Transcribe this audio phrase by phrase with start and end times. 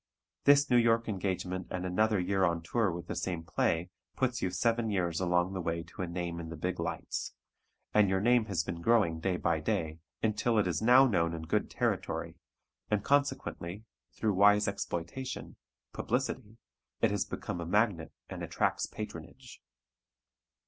[0.45, 4.49] This New York engagement and another year on tour with the same play puts you
[4.49, 7.35] seven years along the way to a name in the big lights,
[7.93, 11.43] and your name has been growing day by day, until it is now known in
[11.43, 12.35] good territory,
[12.89, 15.55] and consequently, through wise exploitation
[15.93, 16.57] publicity
[16.99, 19.61] it has become a magnet and attracts patronage.